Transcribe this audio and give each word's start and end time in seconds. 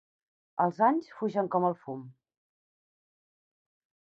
Els 0.63 0.79
anys 0.87 1.11
fugen 1.19 1.51
com 1.57 1.67
el 1.69 1.77
fum. 1.83 2.01